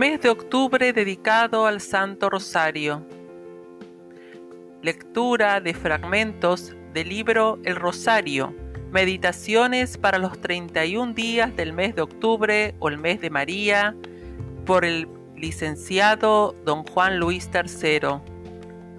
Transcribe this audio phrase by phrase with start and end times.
[0.00, 3.04] Mes de octubre dedicado al Santo Rosario.
[4.80, 8.54] Lectura de fragmentos del libro El Rosario.
[8.90, 13.94] Meditaciones para los 31 días del mes de octubre o el mes de María
[14.64, 15.06] por el
[15.36, 18.20] licenciado don Juan Luis III.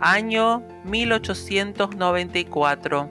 [0.02, 3.10] Año 1894.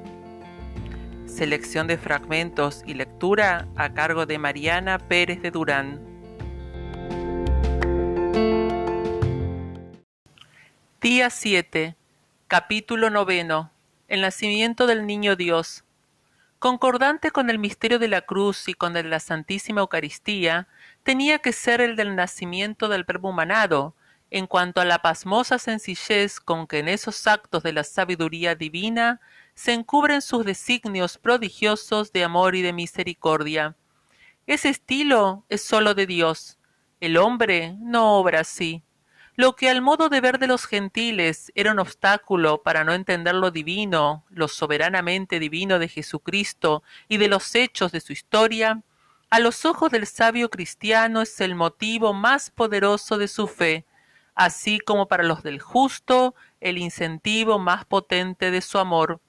[1.27, 6.10] Selección de fragmentos y lectura a cargo de Mariana Pérez de Durán.
[11.01, 11.97] Día 7.
[12.47, 13.73] Capítulo noveno.
[14.07, 15.83] El nacimiento del Niño Dios.
[16.59, 20.69] Concordante con el misterio de la cruz y con el de la Santísima Eucaristía,
[21.03, 23.95] tenía que ser el del nacimiento del Verbo humanado,
[24.31, 29.23] en cuanto a la pasmosa sencillez con que en esos actos de la sabiduría divina
[29.55, 33.75] se encubren sus designios prodigiosos de amor y de misericordia.
[34.47, 36.59] Ese estilo es sólo de Dios.
[37.01, 38.83] El hombre no obra así.
[39.37, 43.35] Lo que al modo de ver de los gentiles era un obstáculo para no entender
[43.35, 48.83] lo divino, lo soberanamente divino de Jesucristo y de los hechos de su historia,
[49.31, 53.87] a los ojos del sabio cristiano es el motivo más poderoso de su fe,
[54.35, 59.21] así como para los del justo el incentivo más potente de su amor.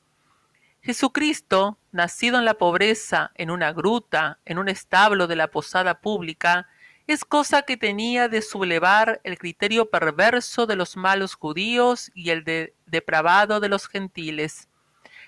[0.82, 6.68] Jesucristo, nacido en la pobreza, en una gruta, en un establo de la posada pública,
[7.12, 12.44] es cosa que tenía de sublevar el criterio perverso de los malos judíos y el
[12.44, 14.70] de depravado de los gentiles.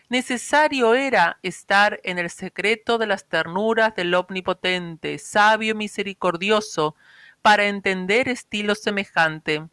[0.10, 6.96] Necesario era estar en el secreto de las ternuras del Omnipotente, sabio y misericordioso,
[7.42, 9.68] para entender estilo semejante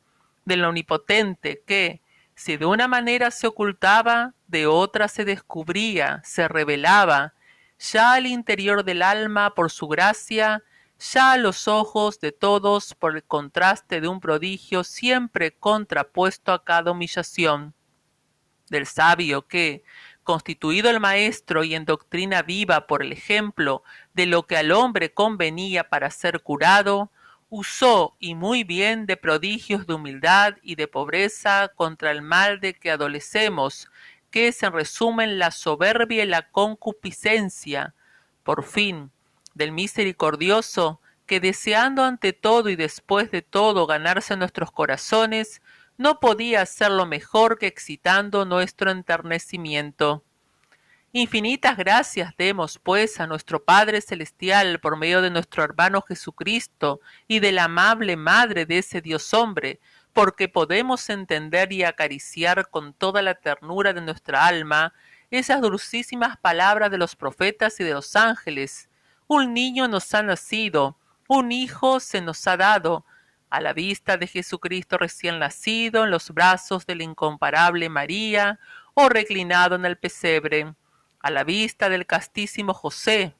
[0.44, 2.00] del Omnipotente que,
[2.34, 7.34] si de una manera se ocultaba, de otra se descubría, se revelaba,
[7.78, 10.62] ya al interior del alma por su gracia,
[11.00, 16.62] ya a los ojos de todos por el contraste de un prodigio siempre contrapuesto a
[16.62, 17.74] cada humillación.
[18.68, 19.82] Del sabio que,
[20.22, 23.82] constituido el maestro y en doctrina viva por el ejemplo
[24.12, 27.10] de lo que al hombre convenía para ser curado,
[27.48, 32.74] usó y muy bien de prodigios de humildad y de pobreza contra el mal de
[32.74, 33.90] que adolecemos,
[34.30, 37.94] que es en resumen la soberbia y la concupiscencia.
[38.44, 39.10] Por fin,
[39.60, 45.62] del misericordioso, que deseando ante todo y después de todo ganarse nuestros corazones,
[45.96, 50.24] no podía hacerlo mejor que excitando nuestro enternecimiento.
[51.12, 57.40] Infinitas gracias demos, pues, a nuestro Padre Celestial por medio de nuestro hermano Jesucristo y
[57.40, 59.78] de la amable Madre de ese Dios hombre,
[60.12, 64.94] porque podemos entender y acariciar con toda la ternura de nuestra alma
[65.30, 68.89] esas dulcísimas palabras de los profetas y de los ángeles,
[69.32, 70.98] un niño nos ha nacido,
[71.28, 73.04] un hijo se nos ha dado,
[73.48, 78.58] a la vista de Jesucristo recién nacido en los brazos de la incomparable María,
[78.92, 80.74] o reclinado en el pesebre,
[81.20, 83.36] a la vista del castísimo José,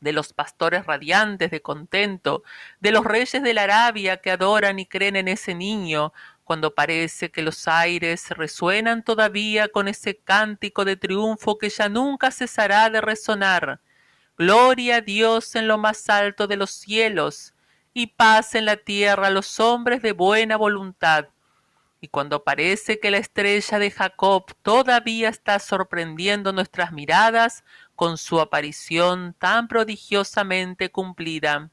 [0.00, 2.42] de los pastores radiantes de contento,
[2.80, 6.12] de los reyes de la Arabia que adoran y creen en ese niño,
[6.42, 12.32] cuando parece que los aires resuenan todavía con ese cántico de triunfo que ya nunca
[12.32, 13.78] cesará de resonar,
[14.38, 17.54] Gloria a Dios en lo más alto de los cielos,
[17.94, 21.28] y paz en la tierra a los hombres de buena voluntad.
[22.00, 27.62] Y cuando parece que la estrella de Jacob todavía está sorprendiendo nuestras miradas
[27.94, 31.70] con su aparición tan prodigiosamente cumplida.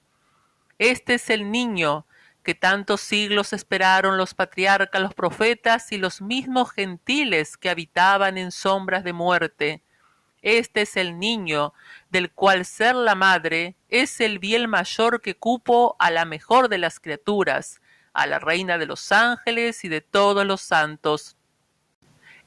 [0.77, 2.05] Este es el niño
[2.43, 8.51] que tantos siglos esperaron los patriarcas, los profetas y los mismos gentiles que habitaban en
[8.51, 9.81] sombras de muerte,
[10.41, 11.73] este es el niño,
[12.09, 16.77] del cual ser la madre es el bien mayor que cupo a la mejor de
[16.77, 17.81] las criaturas,
[18.13, 21.35] a la reina de los ángeles y de todos los santos.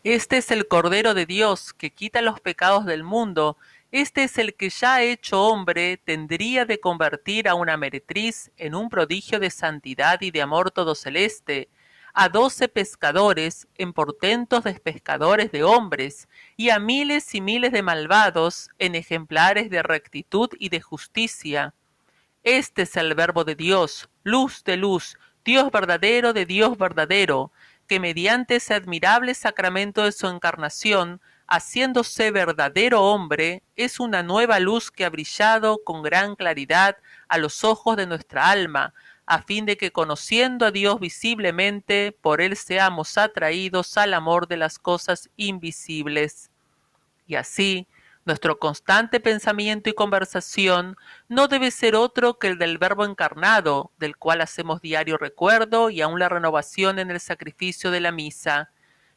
[0.04, 3.56] Este es el Cordero de Dios, que quita los pecados del mundo,
[3.92, 8.88] este es el que ya hecho hombre tendría de convertir a una meretriz en un
[8.88, 11.68] prodigio de santidad y de amor todo celeste,
[12.14, 17.82] a doce pescadores en portentos de pescadores de hombres, y a miles y miles de
[17.82, 21.74] malvados en ejemplares de rectitud y de justicia.
[22.42, 27.50] Este es el verbo de Dios, luz de luz, Dios verdadero de Dios verdadero,
[27.86, 34.90] que mediante ese admirable sacramento de su encarnación, haciéndose verdadero hombre, es una nueva luz
[34.90, 36.96] que ha brillado con gran claridad
[37.28, 38.94] a los ojos de nuestra alma,
[39.26, 44.56] a fin de que conociendo a Dios visiblemente, por Él seamos atraídos al amor de
[44.56, 46.50] las cosas invisibles.
[47.26, 47.86] Y así,
[48.24, 50.96] Nuestro constante pensamiento y conversación
[51.28, 56.02] no debe ser otro que el del Verbo encarnado, del cual hacemos diario recuerdo y
[56.02, 58.70] aún la renovación en el sacrificio de la misa.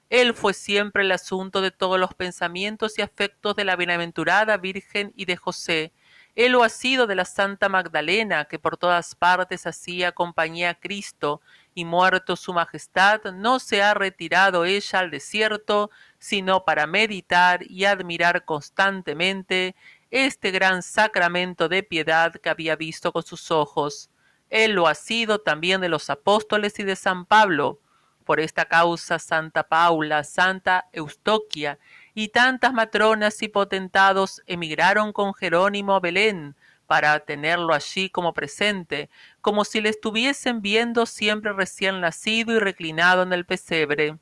[0.09, 5.13] Él fue siempre el asunto de todos los pensamientos y afectos de la bienaventurada Virgen
[5.15, 5.93] y de José.
[6.35, 10.75] Él lo ha sido de la Santa Magdalena, que por todas partes hacía compañía a
[10.75, 11.41] Cristo,
[11.73, 17.85] y muerto su majestad, no se ha retirado ella al desierto, sino para meditar y
[17.85, 19.75] admirar constantemente
[20.11, 24.09] este gran sacramento de piedad que había visto con sus ojos.
[24.49, 27.79] Él lo ha sido también de los apóstoles y de San Pablo.
[28.25, 31.77] Por esta causa Santa Paula, Santa Eustoquia
[32.15, 36.55] y tantas matronas y potentados emigraron con Jerónimo a Belén,
[36.87, 39.09] para tenerlo allí como presente,
[39.41, 44.17] como si le estuviesen viendo siempre recién nacido y reclinado en el pesebre.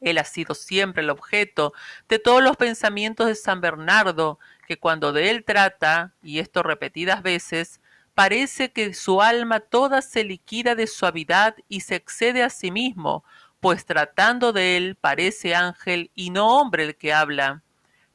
[0.00, 1.72] Él ha sido siempre el objeto
[2.08, 7.22] de todos los pensamientos de San Bernardo, que cuando de él trata, y esto repetidas
[7.22, 7.80] veces,
[8.14, 13.24] parece que su alma toda se liquida de suavidad y se excede a sí mismo,
[13.60, 17.62] pues tratando de él parece ángel y no hombre el que habla.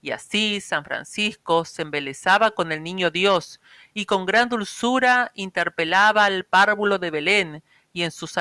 [0.02, 3.60] Y así San Francisco se embelezaba con el niño Dios,
[3.94, 7.64] y con gran dulzura interpelaba al párvulo de Belén,
[7.94, 8.36] y en sus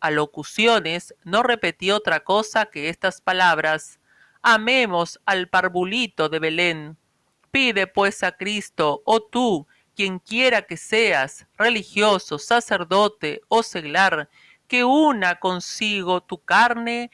[0.00, 3.98] alocuciones no repetía otra cosa que estas palabras
[4.42, 6.96] Amemos al parvulito de Belén.
[7.50, 9.66] Pide pues a Cristo, oh tú,
[9.96, 14.28] quien quiera que seas, religioso, sacerdote o seglar,
[14.68, 17.10] que una consigo tu carne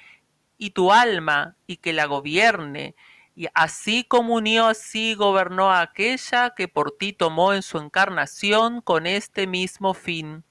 [0.59, 2.95] y tu alma, y que la gobierne,
[3.37, 9.07] y así comunió, así gobernó a aquella que por ti tomó en su encarnación con
[9.07, 10.45] este mismo fin.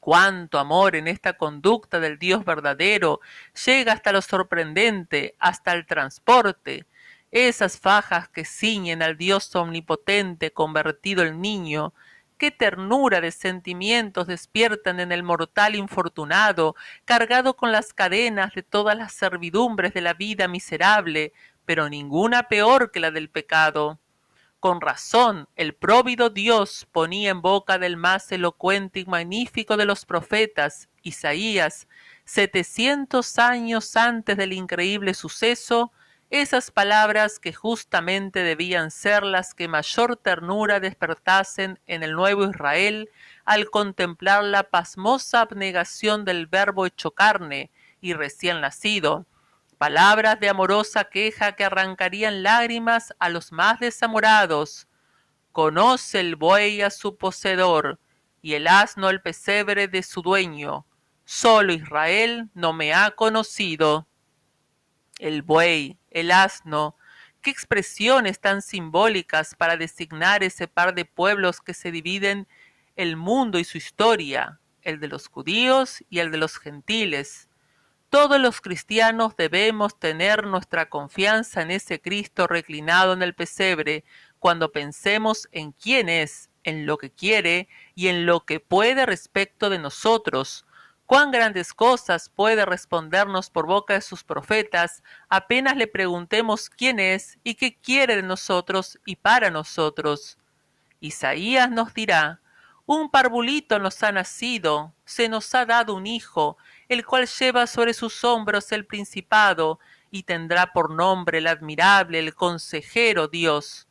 [0.00, 3.20] Cuánto amor en esta conducta del Dios verdadero
[3.66, 6.86] llega hasta lo sorprendente, hasta el transporte.
[7.30, 11.94] Esas fajas que ciñen al Dios omnipotente convertido el niño,
[12.38, 18.96] qué ternura de sentimientos despiertan en el mortal infortunado, cargado con las cadenas de todas
[18.96, 21.32] las servidumbres de la vida miserable,
[21.64, 23.98] pero ninguna peor que la del pecado.
[24.60, 30.06] Con razón, el próvido Dios ponía en boca del más elocuente y magnífico de los
[30.06, 31.86] profetas, Isaías,
[32.24, 35.92] setecientos años antes del increíble suceso,
[36.40, 43.08] esas palabras que justamente debían ser las que mayor ternura despertasen en el nuevo Israel
[43.44, 47.70] al contemplar la pasmosa abnegación del Verbo hecho carne
[48.00, 49.26] y recién nacido,
[49.78, 54.88] palabras de amorosa queja que arrancarían lágrimas a los más desamorados.
[55.52, 58.00] Conoce el buey a su poseedor,
[58.42, 60.84] y el asno el pesebre de su dueño.
[61.24, 64.08] Solo Israel no me ha conocido.
[65.20, 66.96] El buey, el asno,
[67.42, 72.48] qué expresiones tan simbólicas para designar ese par de pueblos que se dividen
[72.96, 77.48] el mundo y su historia, el de los judíos y el de los gentiles.
[78.08, 84.04] Todos los cristianos debemos tener nuestra confianza en ese Cristo reclinado en el pesebre
[84.38, 89.68] cuando pensemos en quién es, en lo que quiere y en lo que puede respecto
[89.68, 90.64] de nosotros.
[91.06, 97.38] Cuán grandes cosas puede respondernos por boca de sus profetas apenas le preguntemos quién es
[97.44, 100.38] y qué quiere de nosotros y para nosotros.
[101.00, 102.40] Isaías nos dirá,
[102.86, 106.56] un parvulito nos ha nacido, se nos ha dado un hijo,
[106.88, 109.78] el cual lleva sobre sus hombros el principado,
[110.10, 113.88] y tendrá por nombre el admirable, el consejero Dios.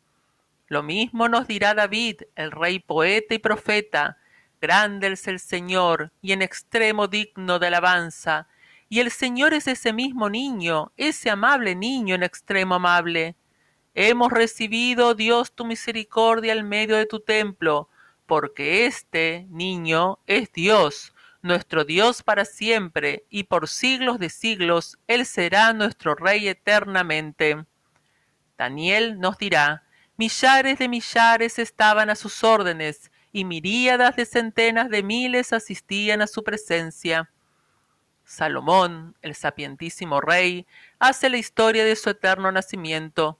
[0.67, 4.17] Lo mismo nos dirá David, el rey poeta y profeta,
[4.63, 8.47] grande es el Señor, y en extremo digno de alabanza,
[8.87, 13.35] y el Señor es ese mismo niño, ese amable niño en extremo amable.
[13.93, 17.89] Hemos recibido, Dios, tu misericordia al medio de tu templo,
[18.25, 25.25] porque este niño es Dios, nuestro Dios para siempre, y por siglos de siglos Él
[25.25, 27.65] será nuestro Rey eternamente.
[28.57, 29.83] Daniel nos dirá,
[30.15, 36.27] millares de millares estaban a sus órdenes, y miríadas de centenas de miles asistían a
[36.27, 37.29] su presencia.
[38.23, 40.65] Salomón, el sapientísimo rey,
[40.99, 43.37] hace la historia de su eterno nacimiento.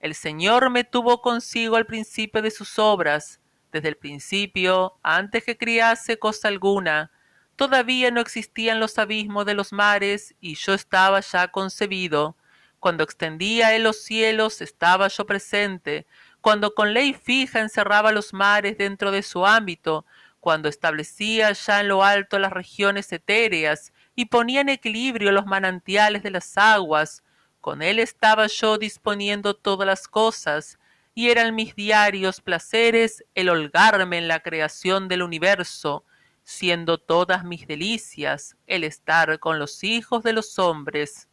[0.00, 3.40] El Señor me tuvo consigo al principio de sus obras,
[3.72, 7.10] desde el principio, antes que criase cosa alguna,
[7.58, 12.36] Todavía no existían los abismos de los mares y yo estaba ya concebido.
[12.78, 16.06] Cuando extendía él los cielos estaba yo presente.
[16.40, 20.06] Cuando con ley fija encerraba los mares dentro de su ámbito.
[20.40, 26.22] Cuando establecía ya en lo alto las regiones etéreas y ponía en equilibrio los manantiales
[26.22, 27.22] de las aguas.
[27.60, 30.78] con él estaba yo disponiendo todas las cosas,
[31.14, 36.04] y eran mis diarios placeres el holgarme en la creación del universo,
[36.44, 41.28] siendo todas mis delicias el estar con los hijos de los hombres.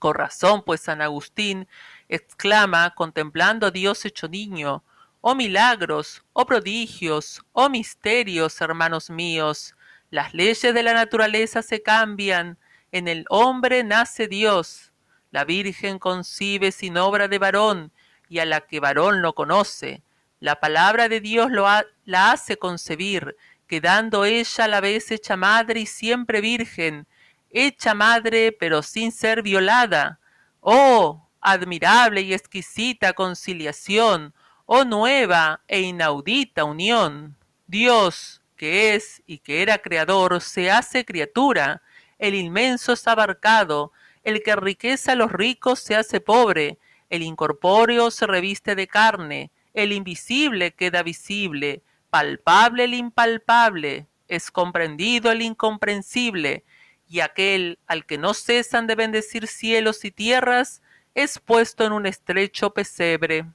[0.00, 1.68] Con razón, pues San Agustín
[2.08, 4.84] exclama contemplando a Dios hecho niño,
[5.20, 9.74] oh milagros, oh prodigios, oh misterios, hermanos míos,
[10.10, 12.58] las leyes de la naturaleza se cambian,
[12.90, 14.92] en el hombre nace Dios,
[15.30, 17.92] la Virgen concibe sin obra de varón,
[18.28, 20.02] y a la que varón no conoce.
[20.40, 21.66] La palabra de Dios lo
[22.04, 27.06] la hace concebir, quedando ella a la vez hecha madre y siempre virgen,
[27.50, 30.18] hecha madre pero sin ser violada.
[30.60, 34.32] Oh, admirable y exquisita conciliación,
[34.64, 37.36] oh nueva e inaudita unión.
[37.66, 41.82] Dios, que es y que era creador, se hace criatura,
[42.18, 46.78] el inmenso es abarcado, el que enriquece a los ricos se hace pobre,
[47.10, 55.32] el incorpóreo se reviste de carne, el invisible queda visible, palpable el impalpable, es comprendido
[55.32, 56.64] el incomprensible,
[57.08, 60.80] y aquel al que no cesan de bendecir cielos y tierras,
[61.14, 63.46] es puesto en un estrecho pesebre.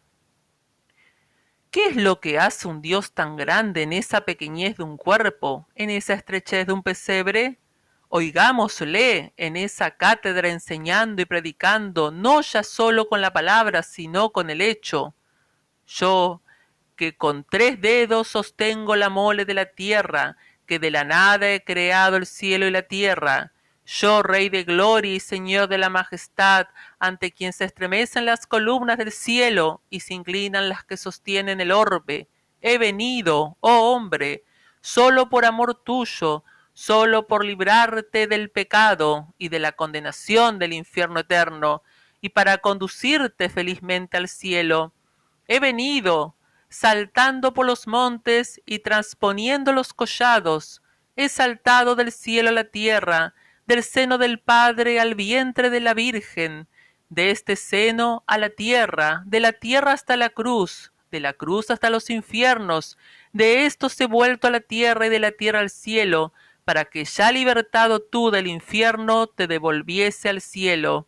[1.71, 5.67] ¿Qué es lo que hace un Dios tan grande en esa pequeñez de un cuerpo,
[5.75, 7.59] en esa estrechez de un pesebre?
[8.09, 14.49] Oigámosle en esa cátedra enseñando y predicando, no ya solo con la palabra, sino con
[14.49, 15.13] el hecho.
[15.87, 16.41] Yo,
[16.95, 21.63] que con tres dedos sostengo la mole de la tierra, que de la nada he
[21.63, 23.51] creado el cielo y la tierra,
[23.87, 26.67] yo, Rey de gloria y Señor de la majestad,
[26.99, 31.71] ante quien se estremecen las columnas del cielo y se inclinan las que sostienen el
[31.71, 32.27] orbe,
[32.59, 34.43] he venido, oh hombre,
[34.81, 41.21] solo por amor tuyo, solo por librarte del pecado y de la condenación del infierno
[41.21, 41.81] eterno,
[42.19, 44.91] y para conducirte felizmente al cielo.
[45.47, 46.35] He venido,
[46.67, 50.81] saltando por los montes y transponiendo los collados,
[51.15, 53.33] he saltado del cielo a la tierra,
[53.67, 56.67] del seno del Padre al vientre de la Virgen,
[57.09, 61.69] de este seno a la tierra, de la tierra hasta la cruz, de la cruz
[61.69, 62.97] hasta los infiernos,
[63.33, 66.33] de estos he vuelto a la tierra y de la tierra al cielo,
[66.63, 71.07] para que ya libertado tú del infierno te devolviese al cielo.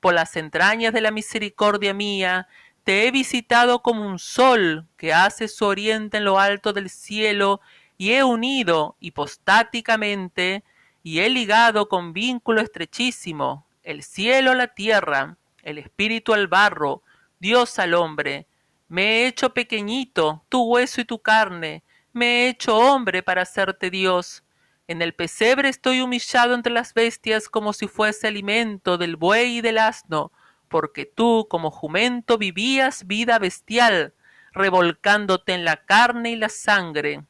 [0.00, 2.48] Por las entrañas de la misericordia mía,
[2.84, 7.60] te he visitado como un sol que hace su oriente en lo alto del cielo,
[7.96, 10.64] y he unido hipostáticamente
[11.04, 17.02] y he ligado con vínculo estrechísimo el cielo a la tierra, el espíritu al barro,
[17.38, 18.46] Dios al hombre.
[18.88, 21.84] Me he hecho pequeñito, tu hueso y tu carne,
[22.14, 24.44] me he hecho hombre para hacerte Dios.
[24.88, 29.60] En el pesebre estoy humillado entre las bestias como si fuese alimento del buey y
[29.60, 30.32] del asno,
[30.68, 34.14] porque tú como jumento vivías vida bestial,
[34.52, 37.24] revolcándote en la carne y la sangre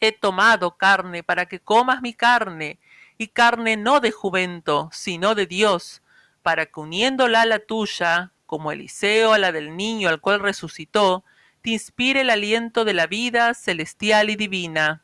[0.00, 2.78] he tomado carne para que comas mi carne,
[3.18, 6.02] y carne no de jumento, sino de Dios,
[6.42, 11.24] para que uniéndola a la tuya, como Eliseo a la del niño al cual resucitó,
[11.62, 15.02] te inspire el aliento de la vida celestial y divina.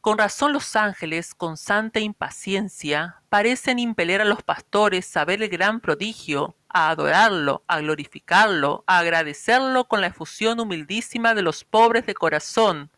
[0.00, 5.48] Con razón los ángeles, con santa impaciencia, parecen impeler a los pastores a ver el
[5.48, 12.04] gran prodigio, a adorarlo, a glorificarlo, a agradecerlo con la efusión humildísima de los pobres
[12.06, 12.90] de corazón,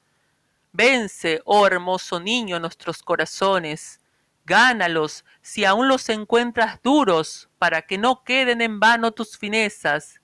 [0.76, 4.00] Vence, oh hermoso niño, nuestros corazones.
[4.44, 10.20] Gánalos si aún los encuentras duros, para que no queden en vano tus finezas.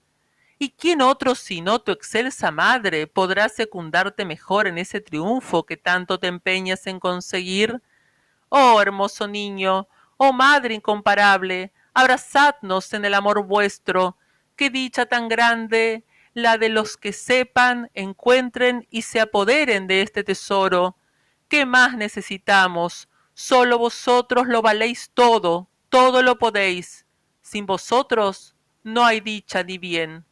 [0.58, 6.18] ¿Y quién otro sino tu excelsa madre podrá secundarte mejor en ese triunfo que tanto
[6.18, 7.80] te empeñas en conseguir?
[8.48, 14.16] Oh hermoso niño, oh madre incomparable, abrazadnos en el amor vuestro.
[14.56, 20.24] Qué dicha tan grande la de los que sepan, encuentren y se apoderen de este
[20.24, 20.96] tesoro.
[21.48, 23.08] ¿Qué más necesitamos?
[23.34, 27.06] Solo vosotros lo valéis todo, todo lo podéis.
[27.42, 30.24] Sin vosotros no hay dicha ni bien.